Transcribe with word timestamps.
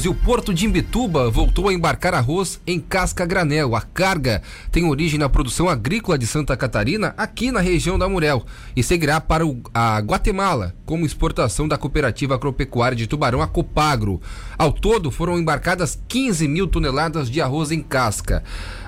E 0.00 0.08
o 0.08 0.14
porto 0.14 0.54
de 0.54 0.64
Imbituba 0.64 1.28
voltou 1.28 1.68
a 1.68 1.74
embarcar 1.74 2.14
arroz 2.14 2.58
em 2.66 2.80
casca 2.80 3.26
granel. 3.26 3.76
A 3.76 3.82
carga 3.82 4.40
tem 4.70 4.86
origem 4.86 5.18
na 5.18 5.28
produção 5.28 5.68
agrícola 5.68 6.16
de 6.16 6.26
Santa 6.26 6.56
Catarina, 6.56 7.12
aqui 7.14 7.52
na 7.52 7.60
região 7.60 7.98
da 7.98 8.08
Murel, 8.08 8.42
e 8.74 8.82
seguirá 8.82 9.20
para 9.20 9.44
a 9.74 9.98
Guatemala 9.98 10.74
como 10.86 11.04
exportação 11.04 11.68
da 11.68 11.76
Cooperativa 11.76 12.34
Agropecuária 12.34 12.96
de 12.96 13.06
Tubarão, 13.06 13.42
a 13.42 13.46
Copagro. 13.46 14.18
Ao 14.56 14.72
todo, 14.72 15.10
foram 15.10 15.38
embarcadas 15.38 16.00
15 16.08 16.48
mil 16.48 16.66
toneladas 16.66 17.28
de 17.28 17.42
arroz 17.42 17.70
em 17.70 17.82
casca. 17.82 18.42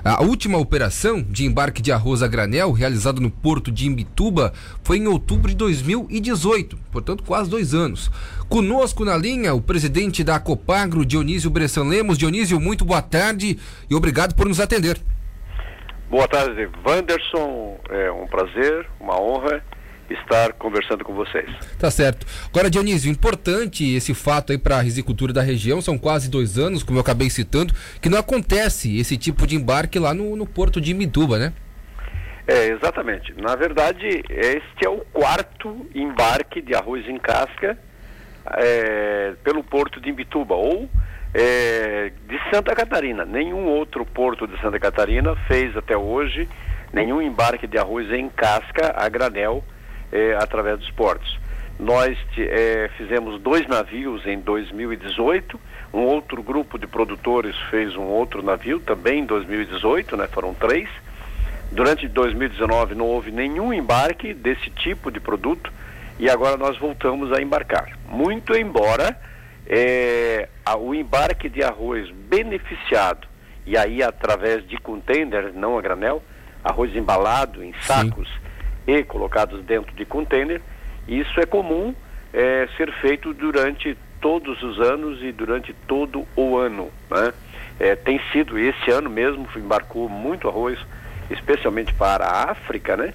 A 0.07 0.21
última 0.21 0.59
operação 0.59 1.19
de 1.19 1.47
embarque 1.47 1.81
de 1.81 1.91
arroz 1.91 2.21
a 2.21 2.27
granel, 2.27 2.71
realizada 2.71 3.19
no 3.19 3.31
porto 3.31 3.71
de 3.71 3.87
Imbituba, 3.87 4.53
foi 4.83 4.99
em 4.99 5.07
outubro 5.07 5.49
de 5.49 5.55
2018, 5.55 6.77
portanto, 6.91 7.23
quase 7.23 7.49
dois 7.49 7.73
anos. 7.73 8.11
Conosco 8.47 9.03
na 9.03 9.17
linha, 9.17 9.55
o 9.55 9.61
presidente 9.61 10.23
da 10.23 10.39
Copagro, 10.39 10.99
Agro, 10.99 11.05
Dionísio 11.05 11.49
Bressan 11.49 11.85
Lemos. 11.85 12.19
Dionísio, 12.19 12.59
muito 12.59 12.85
boa 12.85 13.01
tarde 13.01 13.57
e 13.89 13.95
obrigado 13.95 14.35
por 14.35 14.47
nos 14.47 14.59
atender. 14.59 15.01
Boa 16.07 16.27
tarde, 16.27 16.69
Wanderson. 16.85 17.79
É 17.89 18.11
um 18.11 18.27
prazer, 18.27 18.87
uma 18.99 19.19
honra 19.19 19.63
estar 20.09 20.53
conversando 20.53 21.03
com 21.03 21.13
vocês. 21.13 21.49
Tá 21.79 21.89
certo. 21.89 22.25
Agora, 22.47 22.69
Dionísio, 22.69 23.11
importante 23.11 23.95
esse 23.95 24.13
fato 24.13 24.51
aí 24.51 24.57
para 24.57 24.77
a 24.77 24.81
risicultura 24.81 25.33
da 25.33 25.41
região, 25.41 25.81
são 25.81 25.97
quase 25.97 26.29
dois 26.29 26.57
anos, 26.57 26.83
como 26.83 26.97
eu 26.97 27.01
acabei 27.01 27.29
citando, 27.29 27.73
que 28.01 28.09
não 28.09 28.19
acontece 28.19 28.97
esse 28.97 29.17
tipo 29.17 29.47
de 29.47 29.55
embarque 29.55 29.99
lá 29.99 30.13
no, 30.13 30.35
no 30.35 30.45
porto 30.45 30.79
de 30.79 30.93
Mituba, 30.93 31.37
né? 31.37 31.53
É, 32.47 32.67
exatamente. 32.67 33.33
Na 33.41 33.55
verdade, 33.55 34.23
este 34.29 34.85
é 34.85 34.89
o 34.89 34.99
quarto 35.11 35.87
embarque 35.95 36.61
de 36.61 36.75
arroz 36.75 37.07
em 37.07 37.17
casca 37.17 37.77
é, 38.57 39.33
pelo 39.43 39.63
porto 39.63 39.99
de 39.99 40.09
Imbituba 40.09 40.53
ou 40.53 40.87
é, 41.33 42.11
de 42.27 42.39
Santa 42.53 42.75
Catarina. 42.75 43.25
Nenhum 43.25 43.65
outro 43.65 44.05
porto 44.05 44.47
de 44.47 44.59
Santa 44.61 44.79
Catarina 44.79 45.35
fez 45.47 45.75
até 45.75 45.97
hoje 45.97 46.47
nenhum 46.93 47.21
embarque 47.21 47.65
de 47.67 47.77
arroz 47.77 48.11
em 48.11 48.29
casca 48.29 48.93
a 48.95 49.09
granel 49.09 49.63
é, 50.15 50.35
através 50.35 50.79
dos 50.79 50.89
portos. 50.91 51.37
Nós 51.77 52.17
é, 52.37 52.89
fizemos 52.97 53.41
dois 53.41 53.67
navios 53.67 54.25
em 54.25 54.39
2018, 54.39 55.59
um 55.93 56.03
outro 56.03 56.41
grupo 56.41 56.79
de 56.79 56.87
produtores 56.87 57.55
fez 57.69 57.95
um 57.97 58.03
outro 58.03 58.41
navio 58.41 58.79
também 58.79 59.19
em 59.19 59.25
2018, 59.25 60.15
né, 60.15 60.27
foram 60.27 60.53
três. 60.53 60.87
Durante 61.71 62.07
2019 62.07 62.95
não 62.95 63.05
houve 63.05 63.29
nenhum 63.29 63.73
embarque 63.73 64.33
desse 64.33 64.69
tipo 64.69 65.11
de 65.11 65.19
produto 65.19 65.71
e 66.17 66.29
agora 66.29 66.55
nós 66.55 66.77
voltamos 66.77 67.33
a 67.33 67.41
embarcar. 67.41 67.97
Muito 68.07 68.55
embora 68.55 69.19
é, 69.67 70.47
o 70.77 70.95
embarque 70.95 71.49
de 71.49 71.61
arroz 71.61 72.09
beneficiado, 72.29 73.27
e 73.65 73.77
aí 73.77 74.01
através 74.01 74.65
de 74.65 74.77
containers, 74.77 75.53
não 75.53 75.77
a 75.77 75.81
granel, 75.81 76.23
arroz 76.63 76.95
embalado 76.95 77.61
em 77.61 77.73
sacos 77.81 78.29
Sim. 78.29 78.45
E 78.87 79.03
colocados 79.03 79.63
dentro 79.63 79.93
de 79.95 80.05
container, 80.05 80.61
isso 81.07 81.39
é 81.39 81.45
comum 81.45 81.93
é, 82.33 82.67
ser 82.77 82.91
feito 82.93 83.33
durante 83.33 83.97
todos 84.19 84.61
os 84.63 84.79
anos 84.79 85.21
e 85.21 85.31
durante 85.31 85.73
todo 85.87 86.25
o 86.35 86.57
ano. 86.57 86.89
Né? 87.09 87.33
É, 87.79 87.95
tem 87.95 88.19
sido, 88.31 88.57
esse 88.57 88.89
ano 88.91 89.09
mesmo, 89.09 89.47
embarcou 89.55 90.09
muito 90.09 90.47
arroz, 90.47 90.79
especialmente 91.29 91.93
para 91.93 92.25
a 92.25 92.51
África, 92.51 92.97
né? 92.97 93.13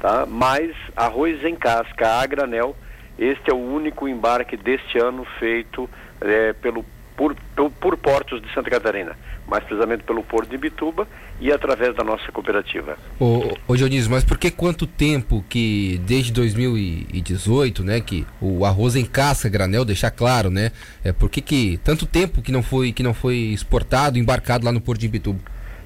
tá? 0.00 0.26
Mas 0.26 0.74
arroz 0.96 1.44
em 1.44 1.54
casca 1.54 2.20
a 2.20 2.26
granel, 2.26 2.76
este 3.18 3.50
é 3.50 3.54
o 3.54 3.58
único 3.58 4.08
embarque 4.08 4.56
deste 4.56 4.98
ano 4.98 5.24
feito 5.38 5.88
é, 6.20 6.52
pelo 6.52 6.84
por, 7.16 7.34
por, 7.56 7.70
por, 7.70 7.96
portos 7.96 8.40
de 8.42 8.52
Santa 8.52 8.70
Catarina, 8.70 9.16
mais 9.46 9.64
precisamente 9.64 10.02
pelo 10.04 10.22
Porto 10.22 10.50
de 10.50 10.56
Bituba 10.56 11.06
e 11.40 11.52
através 11.52 11.94
da 11.94 12.02
nossa 12.02 12.30
cooperativa. 12.32 12.96
Ô, 13.18 13.54
ô 13.66 13.76
Dionísio, 13.76 14.10
mas 14.10 14.24
por 14.24 14.38
que 14.38 14.50
quanto 14.50 14.86
tempo 14.86 15.44
que 15.48 16.00
desde 16.06 16.32
2018, 16.32 17.84
né, 17.84 18.00
que 18.00 18.26
o 18.40 18.64
arroz 18.64 18.96
em 18.96 19.04
casca 19.04 19.48
granel, 19.48 19.84
deixar 19.84 20.10
claro, 20.10 20.50
né, 20.50 20.72
é 21.04 21.12
por 21.12 21.28
que 21.28 21.40
que 21.40 21.78
tanto 21.84 22.06
tempo 22.06 22.42
que 22.42 22.52
não 22.52 22.62
foi 22.62 22.92
que 22.92 23.02
não 23.02 23.14
foi 23.14 23.36
exportado, 23.36 24.18
embarcado 24.18 24.64
lá 24.64 24.72
no 24.72 24.80
Porto 24.80 25.00
de 25.00 25.08
Bituba? 25.08 25.40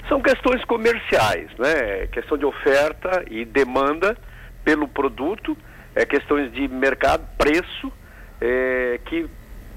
São 0.08 0.20
questões 0.22 0.64
comerciais, 0.64 1.50
né? 1.58 2.06
Questão 2.12 2.38
de 2.38 2.44
oferta 2.44 3.24
e 3.28 3.44
demanda 3.44 4.16
pelo 4.64 4.86
produto, 4.86 5.56
é 5.94 6.04
questões 6.04 6.52
de 6.52 6.68
mercado, 6.68 7.26
preço, 7.36 7.92
é, 8.40 9.00
que 9.06 9.26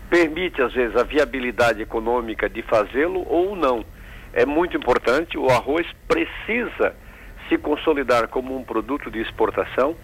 permite 0.10 0.62
às 0.62 0.74
vezes 0.74 0.96
a 0.96 1.04
viabilidade 1.04 1.82
econômica 1.82 2.50
de 2.50 2.62
fazê-lo 2.64 3.26
ou 3.28 3.56
não. 3.56 3.86
É 4.34 4.46
muito 4.46 4.76
importante, 4.76 5.38
o 5.38 5.50
arroz 5.50 5.88
precisa 6.08 6.96
se 7.48 7.58
consolidar 7.58 8.28
como 8.28 8.56
um 8.56 8.64
produto 8.64 9.10
de 9.10 9.20
exportação. 9.20 9.96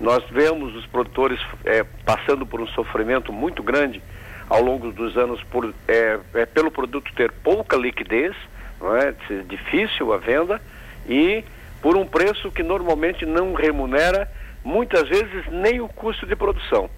Nós 0.00 0.24
vemos 0.30 0.74
os 0.74 0.86
produtores 0.86 1.40
é, 1.64 1.84
passando 2.04 2.46
por 2.46 2.60
um 2.60 2.66
sofrimento 2.68 3.32
muito 3.32 3.62
grande 3.62 4.02
ao 4.48 4.62
longo 4.62 4.90
dos 4.90 5.16
anos 5.16 5.42
por, 5.44 5.72
é, 5.86 6.18
é, 6.34 6.46
pelo 6.46 6.70
produto 6.70 7.12
ter 7.14 7.30
pouca 7.30 7.76
liquidez, 7.76 8.34
não 8.80 8.96
é? 8.96 9.14
difícil 9.46 10.12
a 10.12 10.16
venda 10.16 10.60
e 11.08 11.44
por 11.80 11.96
um 11.96 12.06
preço 12.06 12.50
que 12.50 12.62
normalmente 12.62 13.24
não 13.24 13.54
remunera 13.54 14.30
muitas 14.64 15.08
vezes 15.08 15.46
nem 15.50 15.80
o 15.80 15.88
custo 15.88 16.26
de 16.26 16.36
produção. 16.36 16.90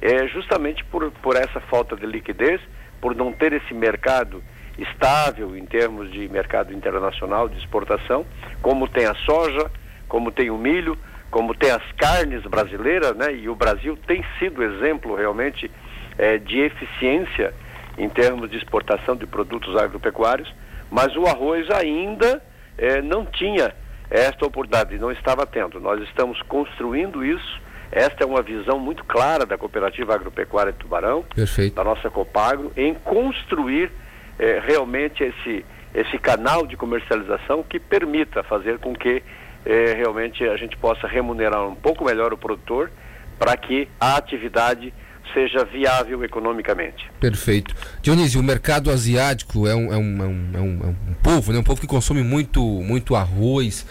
É 0.00 0.26
justamente 0.28 0.84
por, 0.84 1.10
por 1.10 1.36
essa 1.36 1.60
falta 1.60 1.96
de 1.96 2.06
liquidez, 2.06 2.60
por 3.00 3.14
não 3.14 3.32
ter 3.32 3.52
esse 3.52 3.74
mercado 3.74 4.42
estável 4.78 5.56
em 5.56 5.64
termos 5.66 6.10
de 6.10 6.28
mercado 6.28 6.72
internacional 6.72 7.48
de 7.48 7.58
exportação, 7.58 8.24
como 8.62 8.88
tem 8.88 9.06
a 9.06 9.14
soja, 9.14 9.70
como 10.08 10.30
tem 10.30 10.50
o 10.50 10.56
milho, 10.58 10.96
como 11.30 11.54
tem 11.54 11.70
as 11.70 11.82
carnes 11.92 12.42
brasileiras, 12.42 13.14
né? 13.16 13.34
E 13.34 13.48
o 13.48 13.54
Brasil 13.54 13.98
tem 14.06 14.24
sido 14.38 14.62
exemplo 14.62 15.16
realmente 15.16 15.70
é, 16.16 16.38
de 16.38 16.60
eficiência 16.60 17.52
em 17.98 18.08
termos 18.08 18.48
de 18.50 18.56
exportação 18.56 19.16
de 19.16 19.26
produtos 19.26 19.76
agropecuários 19.76 20.52
mas 20.90 21.14
o 21.16 21.26
arroz 21.26 21.70
ainda 21.70 22.42
eh, 22.76 23.02
não 23.02 23.24
tinha 23.24 23.74
esta 24.10 24.46
oportunidade, 24.46 24.98
não 24.98 25.12
estava 25.12 25.46
tendo. 25.46 25.80
Nós 25.80 26.00
estamos 26.02 26.40
construindo 26.42 27.24
isso. 27.24 27.60
Esta 27.90 28.24
é 28.24 28.26
uma 28.26 28.42
visão 28.42 28.78
muito 28.78 29.04
clara 29.04 29.46
da 29.46 29.56
Cooperativa 29.56 30.14
Agropecuária 30.14 30.72
de 30.72 30.78
Tubarão, 30.78 31.24
Perfeito. 31.34 31.74
da 31.74 31.84
nossa 31.84 32.10
Copagro, 32.10 32.72
em 32.76 32.94
construir 32.94 33.90
eh, 34.38 34.60
realmente 34.64 35.22
esse, 35.24 35.64
esse 35.94 36.18
canal 36.18 36.66
de 36.66 36.76
comercialização 36.76 37.62
que 37.62 37.80
permita 37.80 38.42
fazer 38.42 38.78
com 38.78 38.94
que 38.94 39.22
eh, 39.64 39.94
realmente 39.96 40.44
a 40.44 40.56
gente 40.56 40.76
possa 40.76 41.06
remunerar 41.06 41.66
um 41.66 41.74
pouco 41.74 42.04
melhor 42.04 42.32
o 42.32 42.38
produtor 42.38 42.90
para 43.38 43.56
que 43.56 43.88
a 43.98 44.16
atividade 44.16 44.92
seja 45.32 45.64
viável 45.64 46.24
economicamente. 46.24 47.10
Perfeito. 47.20 47.74
Dionísio, 48.02 48.40
o 48.40 48.42
mercado 48.42 48.90
asiático 48.90 49.66
é 49.66 49.74
um, 49.74 49.92
é 49.92 49.96
um, 49.96 50.22
é 50.22 50.26
um, 50.26 50.50
é 50.54 50.60
um, 50.60 50.90
é 50.90 51.14
povo, 51.22 51.52
né? 51.52 51.58
um 51.58 51.62
povo 51.62 51.80
que 51.80 51.86
consome 51.86 52.22
muito, 52.22 52.62
muito 52.62 53.14
arroz. 53.14 53.86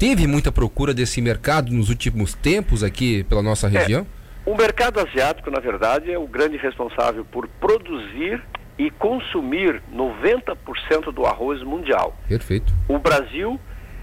Teve 0.00 0.26
muita 0.26 0.50
procura 0.50 0.94
desse 0.94 1.20
mercado 1.20 1.70
nos 1.70 1.90
últimos 1.90 2.32
tempos 2.32 2.82
aqui 2.82 3.22
pela 3.24 3.42
nossa 3.42 3.66
é, 3.66 3.70
região? 3.70 4.06
É, 4.46 4.50
o 4.50 4.56
mercado 4.56 4.98
asiático, 4.98 5.50
na 5.50 5.60
verdade, 5.60 6.10
é 6.10 6.18
o 6.18 6.26
grande 6.26 6.56
responsável 6.56 7.22
por 7.22 7.46
produzir 7.46 8.42
e 8.78 8.90
consumir 8.92 9.82
90% 9.94 11.12
do 11.12 11.26
arroz 11.26 11.62
mundial. 11.62 12.16
Perfeito. 12.26 12.72
O 12.88 12.98
Brasil 12.98 13.60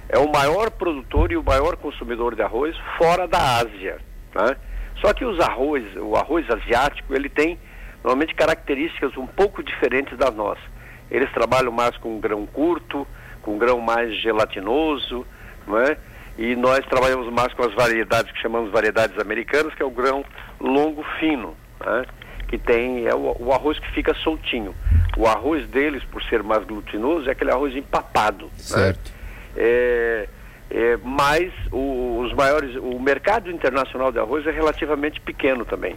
é 0.07 0.19
o 0.19 0.31
maior 0.31 0.69
produtor 0.69 1.31
e 1.31 1.35
o 1.35 1.41
maior 1.41 1.75
consumidor 1.75 2.35
de 2.35 2.43
arroz 2.43 2.75
fora 2.95 3.27
da 3.27 3.57
Ásia. 3.57 3.97
Né? 4.35 4.55
Só 5.01 5.11
que 5.15 5.25
os 5.25 5.39
arroz, 5.39 5.83
o 5.95 6.15
arroz 6.15 6.45
asiático, 6.47 7.15
ele 7.15 7.27
tem 7.27 7.57
normalmente 8.03 8.35
características 8.35 9.17
um 9.17 9.25
pouco 9.25 9.63
diferentes 9.63 10.15
das 10.15 10.35
nossas. 10.35 10.63
Eles 11.09 11.31
trabalham 11.31 11.71
mais 11.71 11.97
com 11.97 12.19
grão 12.19 12.45
curto, 12.45 13.07
com 13.41 13.57
grão 13.57 13.81
mais 13.81 14.15
gelatinoso, 14.21 15.25
não 15.67 15.79
é? 15.79 15.97
E 16.37 16.55
nós 16.55 16.85
trabalhamos 16.85 17.31
mais 17.33 17.51
com 17.53 17.63
as 17.63 17.73
variedades 17.73 18.31
que 18.31 18.39
chamamos 18.39 18.71
variedades 18.71 19.17
americanas, 19.19 19.73
que 19.73 19.81
é 19.81 19.85
o 19.85 19.89
grão 19.89 20.23
longo 20.59 21.03
fino, 21.19 21.55
né? 21.83 22.05
que 22.47 22.57
tem 22.57 23.07
é 23.07 23.15
o, 23.15 23.35
o, 23.39 23.51
arroz 23.51 23.79
que 23.79 23.91
fica 23.91 24.13
soltinho. 24.13 24.73
O 25.17 25.27
arroz 25.27 25.67
deles, 25.67 26.03
por 26.05 26.23
ser 26.23 26.43
mais 26.43 26.63
glutinoso, 26.63 27.27
é 27.27 27.31
aquele 27.31 27.51
arroz 27.51 27.75
empapado. 27.75 28.45
Né? 28.45 28.51
Certo. 28.57 29.11
Né? 29.11 29.17
É, 29.57 30.29
é, 30.69 30.97
mas 31.03 31.51
o, 31.71 32.19
os 32.19 32.33
maiores, 32.33 32.75
o 32.75 32.99
mercado 32.99 33.49
internacional 33.49 34.11
de 34.11 34.19
arroz 34.19 34.45
é 34.45 34.51
relativamente 34.51 35.19
pequeno 35.19 35.65
também. 35.65 35.95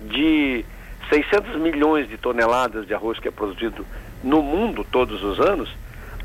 De 0.00 0.64
600 1.08 1.56
milhões 1.56 2.08
de 2.08 2.18
toneladas 2.18 2.86
de 2.86 2.94
arroz 2.94 3.18
que 3.18 3.28
é 3.28 3.30
produzido 3.30 3.86
no 4.22 4.42
mundo 4.42 4.84
todos 4.90 5.22
os 5.24 5.40
anos, 5.40 5.74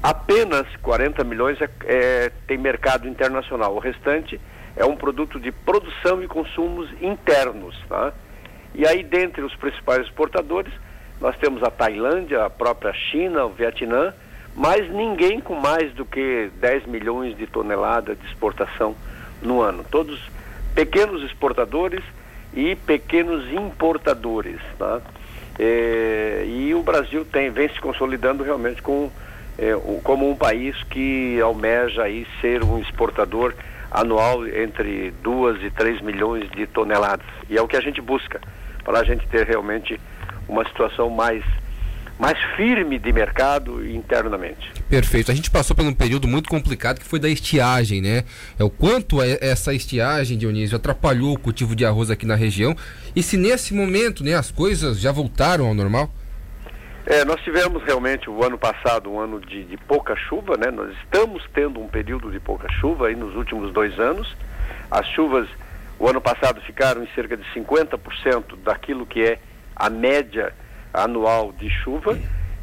apenas 0.06 0.68
40 0.84 1.24
milhões 1.24 1.60
é, 1.60 1.70
é, 1.86 2.32
tem 2.46 2.60
mercado 2.60 3.08
internacional. 3.08 3.76
O 3.76 3.80
restante 3.80 4.40
é 4.76 4.86
um 4.86 4.96
produto 4.96 5.40
de 5.40 5.52
produção 5.52 6.22
e 6.22 6.28
consumos 6.28 6.88
internos. 7.02 7.76
Tá? 7.90 8.14
E 8.76 8.86
aí, 8.86 9.02
dentre 9.02 9.42
os 9.42 9.56
principais 9.56 10.06
exportadores, 10.06 10.72
nós 11.20 11.36
temos 11.38 11.64
a 11.64 11.72
Tailândia, 11.72 12.46
a 12.46 12.50
própria 12.52 12.94
China, 12.94 13.46
o 13.46 13.50
Vietnã, 13.50 14.14
mas 14.56 14.88
ninguém 14.92 15.42
com 15.42 15.56
mais 15.56 15.92
do 15.94 16.06
que 16.06 16.52
10 16.60 16.86
milhões 16.86 17.36
de 17.36 17.48
toneladas 17.48 18.16
de 18.20 18.28
exportação 18.28 18.96
no 19.42 19.60
ano. 19.60 19.84
Todos 19.90 20.22
pequenos 20.76 21.24
exportadores 21.24 22.04
e 22.54 22.76
pequenos 22.76 23.52
importadores. 23.52 24.62
Tá? 24.78 25.02
É, 25.58 26.46
e 26.48 26.76
o 26.76 26.84
Brasil 26.84 27.26
tem, 27.26 27.50
vem 27.50 27.70
se 27.70 27.82
consolidando 27.82 28.44
realmente 28.44 28.84
com, 28.84 29.10
é, 29.58 29.74
como 30.04 30.30
um 30.30 30.36
país 30.36 30.76
que 30.84 31.40
almeja 31.42 32.04
aí 32.04 32.28
ser 32.42 32.64
um 32.64 32.80
exportador 32.80 33.54
anual 33.92 34.46
entre 34.48 35.12
2 35.24 35.64
e 35.64 35.72
3 35.72 36.02
milhões 36.02 36.50
de 36.52 36.68
toneladas. 36.68 37.26
E 37.50 37.58
é 37.58 37.62
o 37.62 37.68
que 37.68 37.78
a 37.78 37.82
gente 37.82 38.02
busca, 38.02 38.42
para 38.84 39.00
a 39.00 39.04
gente 39.04 39.26
ter 39.28 39.46
realmente 39.46 40.00
uma 40.48 40.66
situação 40.66 41.10
mais 41.10 41.44
mais 42.18 42.38
firme 42.56 42.98
de 42.98 43.12
mercado 43.12 43.86
internamente. 43.86 44.72
Perfeito. 44.90 45.32
A 45.32 45.36
gente 45.36 45.52
passou 45.52 45.76
por 45.76 45.86
um 45.86 45.94
período 45.94 46.28
muito 46.28 46.50
complicado 46.50 47.00
que 47.00 47.06
foi 47.06 47.20
da 47.20 47.28
estiagem, 47.28 48.02
né? 48.02 48.24
É 48.58 48.64
o 48.64 48.70
quanto 48.70 49.22
é 49.22 49.38
essa 49.42 49.74
estiagem, 49.74 50.38
Dionísio, 50.38 50.78
atrapalhou 50.78 51.34
o 51.34 51.40
cultivo 51.40 51.76
de 51.76 51.86
arroz 51.86 52.10
aqui 52.10 52.26
na 52.26 52.36
região 52.36 52.76
e 53.14 53.22
se 53.22 53.36
nesse 53.36 53.74
momento, 53.74 54.24
né, 54.24 54.34
as 54.34 54.50
coisas 54.50 55.00
já 55.00 55.12
voltaram 55.12 55.68
ao 55.68 55.74
normal? 55.74 56.10
É, 57.06 57.24
nós 57.24 57.40
tivemos 57.42 57.84
realmente 57.84 58.30
o 58.30 58.44
ano 58.44 58.58
passado 58.58 59.12
um 59.12 59.20
ano 59.20 59.40
de, 59.40 59.64
de 59.64 59.78
pouca 59.78 60.16
chuva, 60.16 60.58
né? 60.58 60.72
Nós 60.72 60.92
estamos 61.04 61.44
tendo 61.54 61.80
um 61.80 61.88
período 61.88 62.32
de 62.32 62.40
pouca 62.40 62.68
chuva 62.74 63.08
aí 63.08 63.16
nos 63.16 63.36
últimos 63.36 63.72
dois 63.72 64.00
anos. 64.00 64.36
As 64.90 65.06
chuvas 65.10 65.48
o 66.00 66.08
ano 66.10 66.20
passado 66.20 66.60
ficaram 66.62 67.04
em 67.04 67.08
cerca 67.16 67.38
de 67.38 67.44
50% 67.54 68.58
daquilo 68.64 69.06
que 69.06 69.24
é 69.24 69.40
a 69.76 69.90
média 69.90 70.54
anual 70.94 71.52
de 71.54 71.70
chuva, 71.70 72.18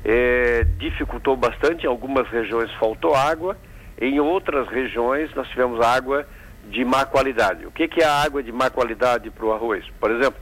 é, 0.04 0.64
dificultou 0.78 1.36
bastante, 1.36 1.84
em 1.84 1.88
algumas 1.88 2.28
regiões 2.28 2.70
faltou 2.72 3.14
água, 3.14 3.56
em 4.00 4.20
outras 4.20 4.68
regiões 4.68 5.32
nós 5.34 5.48
tivemos 5.48 5.80
água 5.80 6.26
de 6.68 6.84
má 6.84 7.04
qualidade. 7.04 7.66
O 7.66 7.70
que, 7.70 7.88
que 7.88 8.02
é 8.02 8.06
a 8.06 8.22
água 8.22 8.42
de 8.42 8.52
má 8.52 8.70
qualidade 8.70 9.30
para 9.30 9.44
o 9.44 9.52
arroz? 9.52 9.84
Por 10.00 10.10
exemplo, 10.10 10.40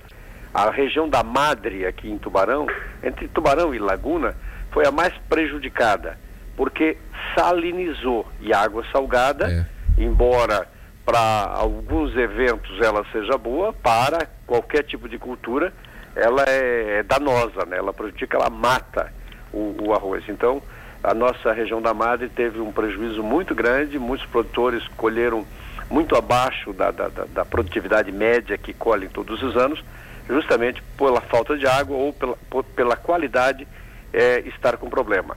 a 0.53 0.71
região 0.71 1.09
da 1.09 1.23
Madre 1.23 1.87
aqui 1.87 2.11
em 2.11 2.19
Tubarão, 2.19 2.67
entre 3.03 3.29
Tubarão 3.29 3.75
e 3.75 3.79
Laguna, 3.79 4.35
foi 4.73 4.87
a 4.87 4.91
mais 4.91 5.13
prejudicada, 5.29 6.19
porque 6.57 6.97
salinizou 7.35 8.27
e 8.41 8.53
água 8.53 8.85
salgada, 8.93 9.51
é. 9.51 10.03
embora 10.03 10.67
para 11.05 11.45
alguns 11.55 12.17
eventos 12.17 12.81
ela 12.81 13.05
seja 13.13 13.37
boa, 13.37 13.73
para 13.73 14.29
qualquer 14.47 14.85
tipo 14.85 15.09
de 15.09 15.19
cultura 15.19 15.73
ela 16.15 16.45
é, 16.47 16.99
é 16.99 17.03
danosa, 17.03 17.65
né? 17.67 17.79
ela 17.79 17.93
prejudica, 17.93 18.37
ela 18.37 18.51
mata 18.51 19.13
o, 19.53 19.77
o, 19.81 19.95
arroz. 19.95 20.25
Então, 20.29 20.63
a 21.03 21.15
nossa 21.15 21.53
região 21.53 21.81
da 21.81 21.95
Madre 21.95 22.29
teve 22.29 22.61
um 22.61 22.73
prejuízo 22.73 23.23
muito 23.23 23.55
grande, 23.55 23.99
muitos 23.99 24.27
produtores 24.27 24.87
colheram 24.97 25.47
muito 25.89 26.15
abaixo 26.15 26.73
da, 26.73 26.91
da, 26.91 27.09
da, 27.09 27.45
produtividade 27.45 28.13
média 28.13 28.57
que 28.57 28.73
colhem 28.73 29.09
todos 29.09 29.43
os 29.43 29.57
anos, 29.57 29.83
justamente 30.31 30.83
pela 30.97 31.21
falta 31.21 31.57
de 31.57 31.67
água 31.67 31.97
ou 31.97 32.13
pela, 32.13 32.37
por, 32.49 32.65
pela 32.65 32.97
qualidade 32.97 33.67
é, 34.13 34.41
estar 34.41 34.77
com 34.77 34.89
problema. 34.89 35.37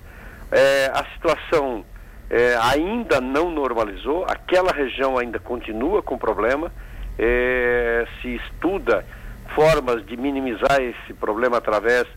É, 0.51 0.91
a 0.93 1.03
situação 1.13 1.83
é, 2.29 2.55
ainda 2.61 3.19
não 3.19 3.49
normalizou, 3.49 4.25
aquela 4.27 4.71
região 4.71 5.17
ainda 5.17 5.39
continua 5.39 6.01
com 6.01 6.17
problema, 6.17 6.71
é, 7.17 8.07
se 8.21 8.35
estuda 8.35 9.05
formas 9.55 10.05
de 10.05 10.17
minimizar 10.17 10.81
esse 10.81 11.13
problema 11.13 11.57
através 11.57 12.07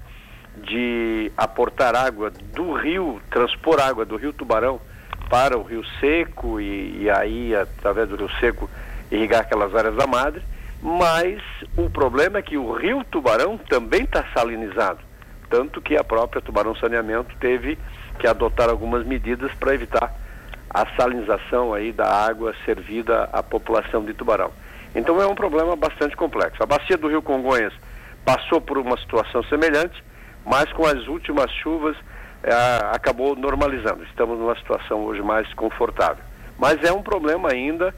de 0.63 1.31
aportar 1.37 1.95
água 1.95 2.31
do 2.31 2.73
rio, 2.73 3.21
transpor 3.31 3.81
água 3.81 4.05
do 4.05 4.17
rio 4.17 4.33
Tubarão 4.33 4.81
para 5.29 5.59
o 5.59 5.63
rio 5.63 5.85
Seco 6.01 6.61
e, 6.61 7.03
e 7.03 7.11
aí, 7.11 7.55
através 7.55 8.09
do 8.09 8.17
rio 8.17 8.31
Seco, 8.41 8.71
irrigar 9.11 9.43
aquelas 9.43 9.75
áreas 9.75 9.95
da 9.97 10.07
madre. 10.07 10.43
Mas 10.83 11.43
o 11.77 11.89
problema 11.91 12.39
é 12.39 12.43
que 12.43 12.57
o 12.57 12.73
rio 12.73 13.05
Tubarão 13.05 13.59
também 13.59 14.03
está 14.05 14.25
salinizado. 14.35 15.01
Tanto 15.49 15.81
que 15.81 15.97
a 15.97 16.05
própria 16.05 16.43
Tubarão 16.43 16.75
Saneamento 16.77 17.35
teve 17.39 17.79
que 18.19 18.27
adotar 18.27 18.69
algumas 18.69 19.07
medidas 19.07 19.53
para 19.55 19.75
evitar 19.75 20.15
a 20.71 20.87
salinização 20.97 21.73
aí 21.73 21.93
da 21.93 22.07
água 22.07 22.55
servida 22.65 23.29
à 23.33 23.43
população 23.43 24.05
de 24.05 24.13
Tubarão. 24.13 24.51
Então 24.95 25.21
é 25.21 25.27
um 25.27 25.35
problema 25.35 25.77
bastante 25.77 26.17
complexo. 26.17 26.63
A 26.63 26.67
bacia 26.67 26.97
do 26.97 27.09
Rio 27.09 27.23
Congonhas 27.23 27.73
passou 28.25 28.61
por 28.61 28.79
uma 28.79 28.99
situação 28.99 29.43
semelhante, 29.45 30.03
mas 30.45 30.73
com 30.73 30.85
as 30.85 31.07
últimas 31.07 31.51
chuvas 31.53 31.97
é, 32.43 32.53
acabou 32.93 33.37
normalizando. 33.37 34.03
Estamos 34.05 34.39
numa 34.39 34.57
situação 34.57 35.05
hoje 35.05 35.23
mais 35.23 35.53
confortável. 35.55 36.23
Mas 36.59 36.83
é 36.83 36.93
um 36.93 37.03
problema 37.03 37.51
ainda 37.51 37.95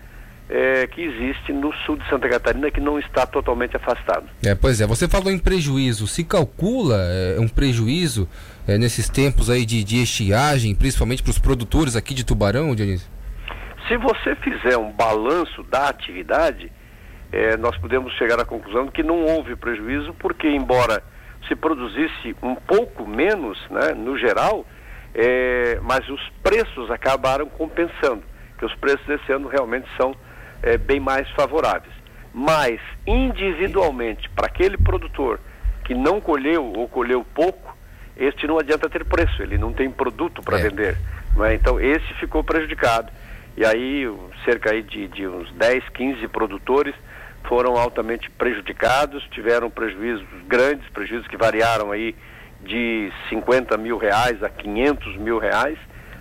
é, 0.48 0.86
que 0.86 1.02
existe 1.02 1.52
no 1.52 1.72
sul 1.84 1.96
de 1.96 2.08
Santa 2.08 2.28
Catarina 2.28 2.70
que 2.70 2.80
não 2.80 2.98
está 2.98 3.26
totalmente 3.26 3.76
afastado. 3.76 4.26
É, 4.44 4.54
pois 4.54 4.80
é, 4.80 4.86
você 4.86 5.06
falou 5.06 5.30
em 5.30 5.38
prejuízo. 5.38 6.06
Se 6.06 6.24
calcula 6.24 6.96
é, 6.96 7.38
um 7.38 7.48
prejuízo 7.48 8.28
é, 8.66 8.78
nesses 8.78 9.08
tempos 9.08 9.50
aí 9.50 9.66
de, 9.66 9.84
de 9.84 10.02
estiagem, 10.02 10.74
principalmente 10.74 11.22
para 11.22 11.30
os 11.30 11.38
produtores 11.38 11.96
aqui 11.96 12.14
de 12.14 12.24
Tubarão, 12.24 12.74
Dionísio? 12.74 13.08
Se 13.86 13.96
você 13.96 14.34
fizer 14.36 14.76
um 14.76 14.90
balanço 14.90 15.62
da 15.64 15.88
atividade, 15.88 16.70
é, 17.32 17.56
nós 17.56 17.76
podemos 17.78 18.12
chegar 18.14 18.40
à 18.40 18.44
conclusão 18.44 18.88
que 18.88 19.02
não 19.02 19.24
houve 19.24 19.54
prejuízo, 19.56 20.14
porque 20.18 20.48
embora 20.48 21.02
se 21.46 21.54
produzisse 21.54 22.34
um 22.42 22.54
pouco 22.54 23.06
menos, 23.06 23.58
né, 23.70 23.94
no 23.94 24.18
geral, 24.18 24.66
é, 25.14 25.78
mas 25.82 26.06
os 26.08 26.20
preços 26.42 26.90
acabaram 26.90 27.46
compensando, 27.46 28.22
que 28.58 28.64
os 28.64 28.74
preços 28.74 29.06
desse 29.06 29.32
ano 29.32 29.48
realmente 29.48 29.86
são 29.98 30.14
é, 30.62 30.76
bem 30.76 31.00
mais 31.00 31.28
favoráveis. 31.30 31.92
Mas 32.32 32.80
individualmente, 33.06 34.28
para 34.30 34.46
aquele 34.46 34.76
produtor 34.76 35.40
que 35.84 35.94
não 35.94 36.20
colheu 36.20 36.72
ou 36.76 36.88
colheu 36.88 37.24
pouco, 37.34 37.76
este 38.16 38.46
não 38.46 38.58
adianta 38.58 38.88
ter 38.88 39.04
preço, 39.04 39.42
ele 39.42 39.56
não 39.56 39.72
tem 39.72 39.90
produto 39.90 40.42
para 40.42 40.58
é. 40.58 40.62
vender. 40.62 40.98
É? 41.40 41.54
Então 41.54 41.80
esse 41.80 42.14
ficou 42.14 42.42
prejudicado. 42.42 43.10
E 43.56 43.64
aí 43.64 44.04
cerca 44.44 44.72
aí 44.72 44.82
de, 44.82 45.08
de 45.08 45.26
uns 45.26 45.50
10, 45.52 45.88
15 45.90 46.28
produtores 46.28 46.94
foram 47.44 47.76
altamente 47.76 48.30
prejudicados, 48.30 49.24
tiveram 49.30 49.70
prejuízos 49.70 50.26
grandes, 50.46 50.88
prejuízos 50.90 51.26
que 51.26 51.36
variaram 51.36 51.90
aí 51.90 52.14
de 52.60 53.10
50 53.30 53.76
mil 53.76 53.96
reais 53.96 54.42
a 54.42 54.48
500 54.48 55.16
mil 55.16 55.38
reais, 55.38 55.78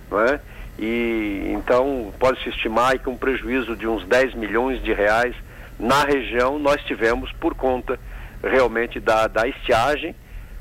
não 0.09 0.21
é? 0.21 0.39
E 0.77 1.51
então 1.53 2.13
pode-se 2.19 2.49
estimar 2.49 2.99
que 2.99 3.09
um 3.09 3.17
prejuízo 3.17 3.75
de 3.75 3.87
uns 3.87 4.05
10 4.05 4.35
milhões 4.35 4.81
de 4.83 4.93
reais 4.93 5.35
na 5.79 6.03
região 6.03 6.59
nós 6.59 6.81
tivemos 6.83 7.31
por 7.33 7.55
conta 7.55 7.99
realmente 8.43 8.99
da, 8.99 9.27
da 9.27 9.47
estiagem 9.47 10.15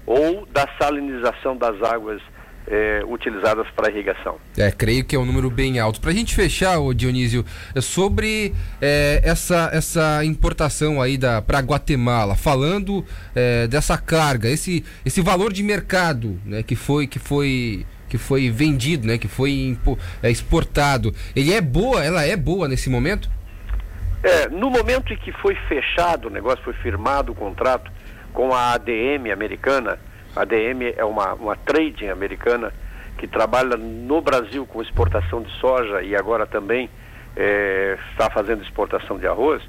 ou 0.07 0.47
da 0.47 0.69
salinização 0.79 1.57
das 1.57 1.83
águas 1.83 2.23
é, 2.69 3.03
utilizadas 3.07 3.67
para 3.77 3.91
irrigação. 3.91 4.39
É, 4.57 4.71
creio 4.71 5.05
que 5.05 5.15
é 5.15 5.19
um 5.19 5.25
número 5.25 5.51
bem 5.51 5.79
alto. 5.79 6.01
Para 6.01 6.11
a 6.11 6.15
gente 6.15 6.35
fechar, 6.35 6.79
o 6.79 6.93
Dionísio, 6.93 7.45
é 7.75 7.81
sobre 7.81 8.55
é, 8.81 9.21
essa, 9.23 9.71
essa 9.73 10.25
importação 10.25 11.01
aí 11.01 11.19
para 11.47 11.61
Guatemala, 11.61 12.35
falando 12.35 13.05
é, 13.35 13.67
dessa 13.69 13.97
carga, 13.97 14.49
esse, 14.49 14.85
esse 15.05 15.21
valor 15.21 15.53
de 15.53 15.63
mercado 15.63 16.39
né, 16.45 16.63
que 16.63 16.75
foi 16.75 17.07
que 17.07 17.19
foi 17.19 17.87
que 18.09 18.19
foi 18.19 18.51
vendido, 18.51 19.07
né, 19.07 19.19
que 19.19 19.29
foi 19.29 19.77
é, 20.23 20.31
exportado, 20.31 21.15
ele 21.35 21.53
é 21.53 21.61
boa, 21.61 22.05
ela 22.05 22.25
é 22.25 22.37
boa 22.37 22.69
nesse 22.69 22.89
momento? 22.89 23.31
É, 24.23 24.49
no 24.49 24.71
momento 24.71 25.13
em 25.13 25.17
que 25.17 25.33
foi 25.33 25.55
fechado 25.69 26.29
o 26.29 26.31
negócio, 26.31 26.63
foi 26.65 26.75
firmado 26.75 27.33
o 27.33 27.35
contrato 27.35 27.91
com 28.33 28.53
a 28.53 28.73
ADM 28.73 29.31
americana, 29.33 29.99
a 30.37 30.45
DM 30.45 30.93
é 30.97 31.05
uma, 31.05 31.33
uma 31.33 31.57
trading 31.57 32.09
americana 32.09 32.73
que 33.17 33.27
trabalha 33.27 33.77
no 33.77 34.21
Brasil 34.21 34.67
com 34.67 34.83
exportação 34.83 35.41
de 35.43 35.51
soja 35.59 36.03
e 36.03 36.15
agora 36.15 36.47
também 36.47 36.91
é, 37.35 37.97
está 38.11 38.29
fazendo 38.29 38.63
exportação 38.63 39.19
de 39.19 39.27
arroz. 39.27 39.63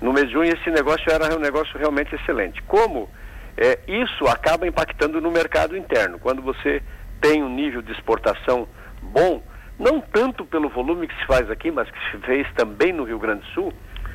No 0.00 0.12
mês 0.12 0.26
de 0.26 0.32
junho 0.32 0.52
esse 0.52 0.70
negócio 0.70 1.08
era 1.08 1.36
um 1.36 1.38
negócio 1.38 1.78
realmente 1.78 2.12
excelente. 2.14 2.60
Como 2.62 3.08
é, 3.56 3.78
isso 3.86 4.26
acaba 4.26 4.66
impactando 4.66 5.20
no 5.20 5.30
mercado 5.30 5.76
interno? 5.76 6.18
Quando 6.18 6.42
você 6.42 6.82
tem 7.20 7.42
um 7.42 7.48
nível 7.48 7.82
de 7.82 7.92
exportação 7.92 8.68
bom, 9.02 9.42
não 9.78 10.00
tanto 10.00 10.44
pelo 10.44 10.68
volume 10.68 11.06
que 11.06 11.14
se 11.16 11.26
faz 11.26 11.50
aqui, 11.50 11.70
mas 11.70 11.90
que 11.90 11.98
se 12.10 12.18
fez 12.18 12.46
também 12.54 12.92
no 12.92 13.04
Rio 13.04 13.18
Grande 13.18 13.40
do 13.42 13.46
Sul, 13.48 13.72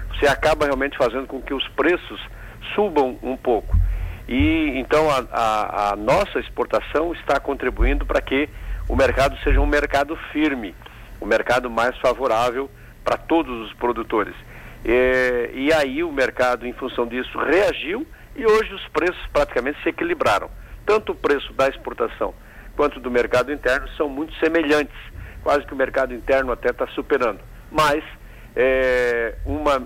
você 0.10 0.28
acaba 0.28 0.66
realmente 0.66 0.98
fazendo 0.98 1.28
com 1.28 1.42
que 1.42 1.54
os 1.54 1.68
preços 1.70 2.22
subam 2.76 3.18
um 3.22 3.38
pouco. 3.38 3.76
E 4.28 4.74
então 4.78 5.10
a, 5.10 5.26
a, 5.32 5.94
a 5.94 5.96
nossa 5.96 6.40
exportação 6.40 7.14
está 7.14 7.40
contribuindo 7.40 8.06
para 8.06 8.22
que 8.22 8.50
o 8.88 8.96
mercado 8.96 9.38
seja 9.44 9.60
um 9.60 9.66
mercado 9.66 10.16
firme, 10.32 10.76
um 11.22 11.26
mercado 11.26 11.70
mais 11.70 11.98
favorável 12.00 12.70
para 13.04 13.18
todos 13.18 13.68
os 13.68 13.74
produtores. 13.74 14.36
E, 14.86 15.52
e, 15.54 15.74
aí 15.74 16.04
o 16.04 16.12
mercado, 16.12 16.68
em 16.68 16.74
função 16.74 17.08
disso, 17.08 17.38
reagiu 17.38 18.06
e 18.36 18.46
hoje 18.46 18.74
os 18.74 18.86
preços 18.90 19.22
praticamente 19.32 19.82
se 19.82 19.90
equilibraram. 19.90 20.50
tanto 20.86 21.14
o 21.14 21.16
preço 21.16 21.54
da 21.54 21.70
exportação 21.70 22.34
quanto 22.76 23.00
do 23.00 23.10
mercado 23.12 23.52
interno 23.52 23.88
são 23.98 24.10
muito 24.10 24.34
semelhantes. 24.40 24.96
Quase 25.44 25.66
que 25.66 25.74
o 25.74 25.76
mercado 25.78 26.14
interno 26.14 26.52
até 26.52 26.70
está 26.70 26.88
superando. 26.88 27.40
Mas 27.72 28.04
é 28.56 29.36
uma 29.46 29.84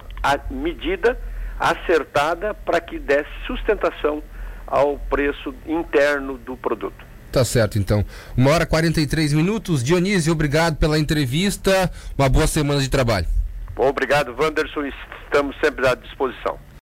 medida 0.52 1.20
acertada 1.60 2.54
para 2.54 2.80
que 2.80 3.00
desse 3.00 3.30
sustentação 3.46 4.22
ao 4.66 5.00
preço 5.10 5.56
interno 5.66 6.38
do 6.38 6.56
produto. 6.56 7.06
Tá 7.32 7.44
certo, 7.44 7.78
então. 7.78 8.06
Uma 8.36 8.52
hora 8.52 8.64
e 8.64 8.68
43 8.68 9.34
minutos. 9.34 9.84
Dionísio, 9.84 10.34
obrigado 10.34 10.78
pela 10.78 11.00
entrevista. 11.00 11.92
Uma 12.18 12.30
boa 12.30 12.48
semana 12.48 12.80
de 12.82 12.90
trabalho. 12.90 13.28
Obrigado, 13.76 14.36
Wanderson. 14.40 14.86
Estamos 15.26 15.56
sempre 15.64 15.88
à 15.88 15.96
disposição. 15.96 16.58